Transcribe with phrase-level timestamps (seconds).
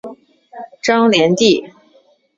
[0.81, 1.63] 张联第。